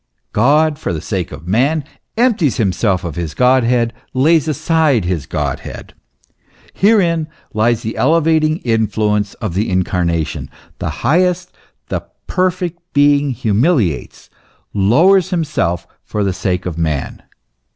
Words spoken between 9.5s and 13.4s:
the Incarnation; the highest, the perfect being